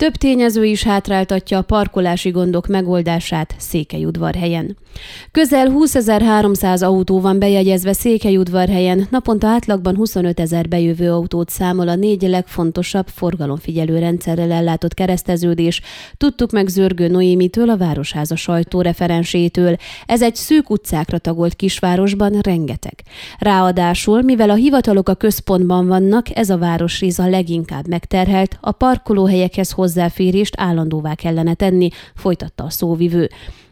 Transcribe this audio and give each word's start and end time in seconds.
Több 0.00 0.14
tényező 0.14 0.64
is 0.64 0.82
hátráltatja 0.82 1.58
a 1.58 1.62
parkolási 1.62 2.30
gondok 2.30 2.66
megoldását 2.66 3.54
Székelyudvarhelyen. 3.58 4.76
Közel 5.30 5.68
20.300 5.68 6.82
autó 6.82 7.20
van 7.20 7.38
bejegyezve 7.38 7.92
Székelyudvarhelyen, 7.92 9.06
naponta 9.10 9.46
átlagban 9.46 9.96
25 9.96 10.40
ezer 10.40 10.68
bejövő 10.68 11.12
autót 11.12 11.48
számol 11.48 11.88
a 11.88 11.94
négy 11.94 12.22
legfontosabb 12.22 13.06
forgalomfigyelő 13.08 13.98
rendszerrel 13.98 14.50
ellátott 14.50 14.94
kereszteződés. 14.94 15.80
Tudtuk 16.16 16.50
meg 16.50 16.68
Zörgő 16.68 17.08
Noémitől, 17.08 17.70
a 17.70 17.76
Városháza 17.76 18.36
sajtóreferensétől. 18.36 19.76
Ez 20.06 20.22
egy 20.22 20.36
szűk 20.36 20.70
utcákra 20.70 21.18
tagolt 21.18 21.54
kisvárosban 21.54 22.38
rengeteg. 22.42 22.94
Ráadásul, 23.38 24.22
mivel 24.22 24.50
a 24.50 24.54
hivatalok 24.54 25.08
a 25.08 25.14
központban 25.14 25.86
vannak, 25.86 26.36
ez 26.36 26.50
a 26.50 26.58
városrész 26.58 27.18
a 27.18 27.28
leginkább 27.28 27.88
megterhelt, 27.88 28.58
a 28.60 28.72
parkolóhelyekhez 28.72 29.72
hozzáférést 29.90 30.54
állandóvá 30.60 31.14
kellene 31.14 31.54
tenni, 31.54 31.88
folytatta 32.14 32.64
a 32.64 32.70
szóvivő. 32.70 33.28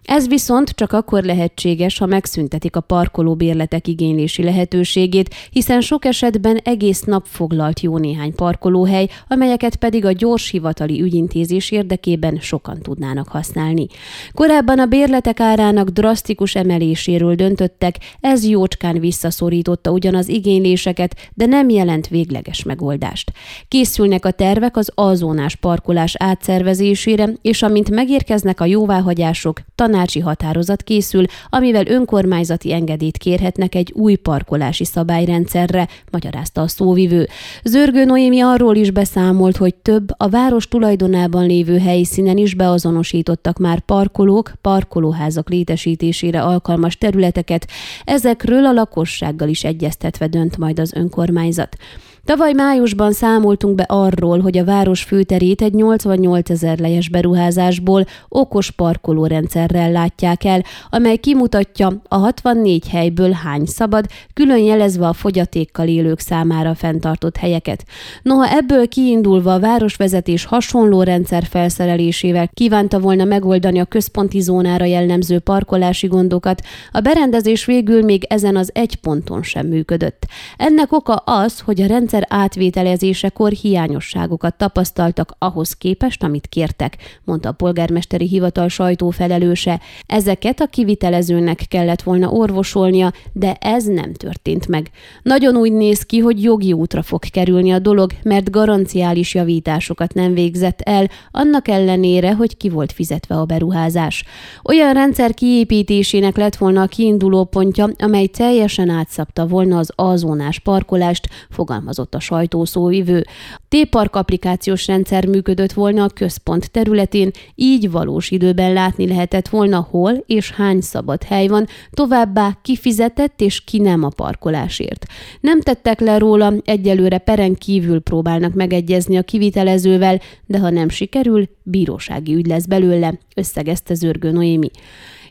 Ez 0.09 0.29
viszont 0.29 0.71
csak 0.71 0.93
akkor 0.93 1.23
lehetséges, 1.23 1.99
ha 1.99 2.07
megszüntetik 2.07 2.77
a 2.77 2.81
parkolóbérletek 2.81 3.89
igénylési 3.89 4.43
lehetőségét, 4.43 5.35
hiszen 5.51 5.81
sok 5.81 6.05
esetben 6.05 6.57
egész 6.57 7.03
nap 7.03 7.27
foglalt 7.27 7.81
jó 7.81 7.99
néhány 7.99 8.35
parkolóhely, 8.35 9.09
amelyeket 9.29 9.77
pedig 9.77 10.05
a 10.05 10.13
gyors 10.13 10.51
hivatali 10.51 11.03
ügyintézés 11.03 11.71
érdekében 11.71 12.39
sokan 12.41 12.83
tudnának 12.83 13.29
használni. 13.29 13.87
Korábban 14.33 14.79
a 14.79 14.87
bérletek 14.87 15.41
árának 15.41 15.89
drasztikus 15.89 16.55
emeléséről 16.55 17.35
döntöttek, 17.35 17.97
ez 18.21 18.45
jócskán 18.45 19.01
visszaszorította 19.01 19.91
ugyan 19.91 20.15
az 20.15 20.29
igényléseket, 20.29 21.31
de 21.35 21.47
nem 21.47 21.69
jelent 21.69 22.09
végleges 22.09 22.63
megoldást. 22.63 23.33
Készülnek 23.69 24.25
a 24.25 24.31
tervek 24.31 24.77
az 24.77 24.93
azónás 24.95 25.57
parkolás 25.57 26.15
átszervezésére, 26.19 27.29
és 27.43 27.63
amint 27.63 27.91
megérkeznek 27.91 28.61
a 28.61 28.65
jóváhagyások, 28.65 29.61
tanács 29.75 29.97
tanácsi 29.99 30.21
határozat 30.21 30.83
készül, 30.83 31.25
amivel 31.49 31.87
önkormányzati 31.87 32.73
engedélyt 32.73 33.17
kérhetnek 33.17 33.75
egy 33.75 33.93
új 33.95 34.15
parkolási 34.15 34.85
szabályrendszerre, 34.85 35.89
magyarázta 36.11 36.61
a 36.61 36.69
szóvivő. 36.69 37.29
Zörgő 37.65 38.05
Noémi 38.05 38.41
arról 38.41 38.77
is 38.77 38.91
beszámolt, 38.91 39.57
hogy 39.57 39.75
több 39.75 40.09
a 40.17 40.29
város 40.29 40.69
tulajdonában 40.69 41.47
lévő 41.47 41.79
helyszínen 41.79 42.37
is 42.37 42.55
beazonosítottak 42.55 43.59
már 43.59 43.81
parkolók, 43.81 44.53
parkolóházak 44.61 45.49
létesítésére 45.49 46.43
alkalmas 46.43 46.97
területeket, 46.97 47.69
ezekről 48.05 48.67
a 48.67 48.73
lakossággal 48.73 49.49
is 49.49 49.65
egyeztetve 49.65 50.27
dönt 50.27 50.57
majd 50.57 50.79
az 50.79 50.93
önkormányzat. 50.93 51.77
Tavaly 52.25 52.53
májusban 52.53 53.13
számoltunk 53.13 53.75
be 53.75 53.85
arról, 53.89 54.41
hogy 54.41 54.59
a 54.59 54.65
város 54.65 55.03
főterét 55.03 55.63
egy 55.63 55.73
88 55.73 56.51
ezer 56.51 56.79
lejes 56.79 57.09
beruházásból 57.09 58.05
okos 58.29 58.71
parkolórendszerrel 58.71 59.93
látják 59.93 60.45
el, 60.45 60.63
amely 60.91 61.17
kimutatja 61.17 62.03
a 62.09 62.17
64 62.17 62.89
helyből 62.89 63.31
hány 63.31 63.65
szabad, 63.65 64.07
külön 64.35 64.59
jelezve 64.59 65.07
a 65.07 65.13
fogyatékkal 65.13 65.89
élők 65.89 66.21
számára 66.21 66.75
fenntartott 66.75 67.37
helyeket. 67.37 67.85
Noha 68.23 68.49
ebből 68.57 68.89
kiindulva 68.89 69.53
a 69.53 69.61
városvezetés 69.61 70.45
hasonló 70.45 71.03
rendszer 71.03 71.45
felszerelésével 71.45 72.49
kívánta 72.55 73.01
volna 73.01 73.25
megoldani 73.25 73.79
a 73.79 73.85
központi 73.85 74.41
zónára 74.41 74.85
jellemző 74.85 75.39
parkolási 75.39 76.07
gondokat, 76.07 76.63
a 76.93 77.01
berendezés 77.01 77.65
végül 77.65 78.03
még 78.03 78.25
ezen 78.29 78.57
az 78.57 78.71
egy 78.75 78.97
ponton 78.97 79.43
sem 79.43 79.67
működött. 79.67 80.27
Ennek 80.57 80.93
oka 80.93 81.15
az, 81.15 81.61
hogy 81.61 81.83
a 81.83 81.87
rendszer 81.87 82.18
rendszer 82.19 82.39
átvételezésekor 82.39 83.53
hiányosságokat 83.53 84.57
tapasztaltak 84.57 85.35
ahhoz 85.39 85.73
képest, 85.73 86.23
amit 86.23 86.47
kértek, 86.47 86.97
mondta 87.25 87.49
a 87.49 87.53
polgármesteri 87.53 88.27
hivatal 88.27 88.69
sajtófelelőse. 88.69 89.81
Ezeket 90.07 90.61
a 90.61 90.67
kivitelezőnek 90.67 91.65
kellett 91.69 92.03
volna 92.03 92.29
orvosolnia, 92.29 93.13
de 93.33 93.55
ez 93.55 93.85
nem 93.85 94.13
történt 94.13 94.69
meg. 94.69 94.91
Nagyon 95.23 95.57
úgy 95.57 95.73
néz 95.73 96.03
ki, 96.03 96.19
hogy 96.19 96.43
jogi 96.43 96.73
útra 96.73 97.03
fog 97.03 97.21
kerülni 97.25 97.71
a 97.71 97.79
dolog, 97.79 98.13
mert 98.23 98.51
garanciális 98.51 99.35
javításokat 99.35 100.15
nem 100.15 100.35
végzett 100.35 100.81
el, 100.81 101.09
annak 101.31 101.69
ellenére, 101.69 102.35
hogy 102.35 102.57
ki 102.57 102.69
volt 102.69 102.93
fizetve 102.93 103.35
a 103.35 103.45
beruházás. 103.45 104.25
Olyan 104.65 104.93
rendszer 104.93 105.35
kiépítésének 105.35 106.37
lett 106.37 106.57
volna 106.57 106.83
a 106.83 106.87
kiinduló 106.87 107.45
pontja, 107.45 107.89
amely 107.99 108.27
teljesen 108.27 108.89
átszapta 108.89 109.47
volna 109.47 109.79
az 109.79 109.93
azónás 109.95 110.59
parkolást, 110.59 111.29
fogalmazott 111.51 111.98
nyilatkozott 111.99 112.15
a 112.15 112.21
sajtószóvivő. 112.21 113.25
T-Park 113.69 114.17
applikációs 114.17 114.87
rendszer 114.87 115.27
működött 115.27 115.73
volna 115.73 116.05
a 116.05 116.09
központ 116.09 116.71
területén, 116.71 117.31
így 117.55 117.91
valós 117.91 118.31
időben 118.31 118.73
látni 118.73 119.07
lehetett 119.07 119.49
volna, 119.49 119.87
hol 119.91 120.25
és 120.27 120.51
hány 120.51 120.81
szabad 120.81 121.23
hely 121.23 121.47
van, 121.47 121.67
továbbá 121.91 122.59
kifizetett 122.63 123.41
és 123.41 123.65
ki 123.65 123.79
nem 123.79 124.05
a 124.05 124.09
parkolásért. 124.09 125.07
Nem 125.41 125.61
tettek 125.61 126.01
le 126.01 126.19
róla, 126.19 126.53
egyelőre 126.65 127.19
peren 127.19 127.55
kívül 127.55 128.01
próbálnak 128.01 128.55
megegyezni 128.55 129.17
a 129.17 129.23
kivitelezővel, 129.23 130.21
de 130.47 130.59
ha 130.59 130.71
nem 130.71 130.89
sikerül, 130.89 131.49
bírósági 131.63 132.35
ügy 132.35 132.47
lesz 132.47 132.67
belőle, 132.67 133.19
összegezte 133.35 133.95
Zörgő 133.95 134.31
Noémi. 134.31 134.71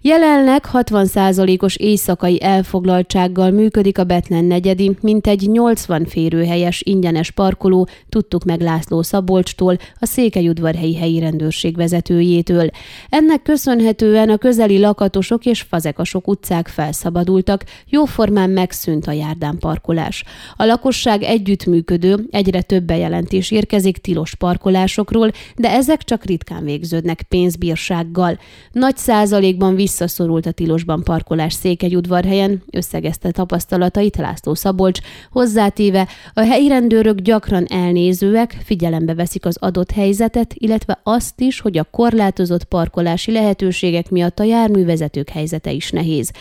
Jelenleg 0.08 0.66
60%-os 0.74 1.76
éjszakai 1.76 2.44
elfoglaltsággal 2.44 3.52
működik 3.52 3.98
a 3.98 4.04
Betlen 4.04 4.46
negyedi, 4.46 4.98
mintegy 5.02 5.42
80 5.52 6.06
férőhelyes 6.06 6.82
ingyenes 6.86 7.32
parkoló, 7.32 7.88
tudtuk 8.10 8.44
meg 8.44 8.62
László 8.62 9.02
Szabolcstól, 9.02 9.78
a 10.00 10.06
Székelyudvarhelyi 10.06 10.96
helyi 10.96 11.20
rendőrség 11.20 11.76
vezetőjétől. 11.76 12.70
Ennek 13.10 13.42
köszönhetően 13.42 14.30
a 14.30 14.38
közeli 14.38 14.80
lakatosok 14.80 15.46
és 15.46 15.62
fazekasok 15.62 16.28
utcák 16.28 16.68
felszabadultak, 16.68 17.64
jóformán 17.90 18.50
megszűnt 18.50 19.08
a 19.08 19.12
járdán 19.12 19.58
parkolás. 19.60 20.24
A 20.56 20.66
lakosság 20.66 21.24
együttműködő, 21.24 22.28
egyre 22.32 22.62
több 22.62 22.84
bejelentés 22.84 23.52
érkezik 23.52 23.98
tilos 23.98 24.36
parkolásokról, 24.36 25.32
de 25.56 25.70
ezek 25.72 26.04
csak 26.04 26.26
ritkán 26.26 26.64
végződnek 26.64 27.22
pénzbírsággal. 27.22 28.40
Nagy 28.72 28.98
százalékban 28.98 29.76
visszaszorult 29.98 30.46
a 30.46 30.52
tilosban 30.52 31.04
parkolás 31.04 31.54
Székelyudvarhelyen, 31.54 32.64
összegezte 32.72 33.32
tapasztalatait 33.32 34.16
László 34.18 34.54
Szabolcs, 34.54 35.00
hozzátéve 35.32 36.08
a 36.34 36.42
helyi 36.42 36.68
rendőrök 36.68 37.20
gyakran 37.20 37.66
elnézőek, 37.70 38.58
figyelembe 38.64 39.14
veszik 39.14 39.46
az 39.46 39.58
adott 39.60 39.92
helyzetet, 39.92 40.54
illetve 40.54 41.00
azt 41.04 41.42
is, 41.42 41.60
hogy 41.60 41.78
a 41.78 41.84
korlátozott 41.84 42.64
parkolási 42.64 43.32
lehetőségek 43.32 44.10
miatt 44.10 44.40
a 44.40 44.44
járművezetők 44.44 45.30
helyzete 45.30 45.72
is 45.72 45.92
nehéz. 45.92 46.32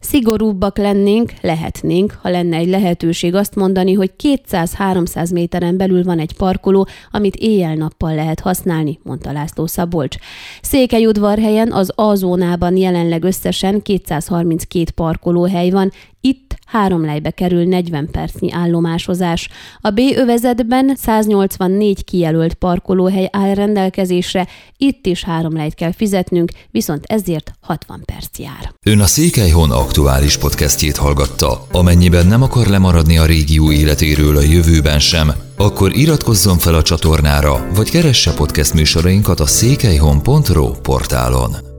Szigorúbbak 0.00 0.78
lennénk, 0.78 1.32
lehetnénk, 1.40 2.18
ha 2.22 2.30
lenne 2.30 2.56
egy 2.56 2.68
lehetőség 2.68 3.34
azt 3.34 3.54
mondani, 3.54 3.92
hogy 3.92 4.12
200-300 4.22 5.32
méteren 5.32 5.76
belül 5.76 6.04
van 6.04 6.18
egy 6.18 6.36
parkoló, 6.36 6.86
amit 7.10 7.36
éjjel-nappal 7.36 8.14
lehet 8.14 8.40
használni, 8.40 8.98
mondta 9.02 9.32
László 9.32 9.66
Szabolcs. 9.66 10.16
Székelyudvarhelyen 10.62 11.72
az 11.72 11.92
A 11.94 12.14
zónában 12.14 12.76
jelenleg 12.94 13.24
összesen 13.24 13.82
232 13.82 14.90
parkolóhely 14.94 15.70
van, 15.70 15.92
itt 16.20 16.56
három 16.66 17.04
lejbe 17.04 17.30
kerül 17.30 17.64
40 17.64 18.08
percnyi 18.10 18.52
állomásozás. 18.52 19.48
A 19.80 19.90
B 19.90 20.00
övezetben 20.16 20.96
184 20.96 22.04
kijelölt 22.04 22.54
parkolóhely 22.54 23.28
áll 23.32 23.54
rendelkezésre, 23.54 24.48
itt 24.76 25.06
is 25.06 25.24
három 25.24 25.56
lejt 25.56 25.74
kell 25.74 25.92
fizetnünk, 25.92 26.52
viszont 26.70 27.04
ezért 27.06 27.52
60 27.60 28.02
perc 28.04 28.38
jár. 28.38 28.72
Ön 28.82 29.00
a 29.00 29.06
Székelyhon 29.06 29.70
aktuális 29.70 30.36
podcastjét 30.36 30.96
hallgatta. 30.96 31.66
Amennyiben 31.72 32.26
nem 32.26 32.42
akar 32.42 32.66
lemaradni 32.66 33.18
a 33.18 33.26
régió 33.26 33.72
életéről 33.72 34.36
a 34.36 34.42
jövőben 34.42 35.00
sem, 35.00 35.32
akkor 35.56 35.96
iratkozzon 35.96 36.58
fel 36.58 36.74
a 36.74 36.82
csatornára, 36.82 37.66
vagy 37.74 37.90
keresse 37.90 38.34
podcast 38.34 38.74
műsorainkat 38.74 39.40
a 39.40 39.46
székelyhon.pro 39.46 40.70
portálon. 40.70 41.73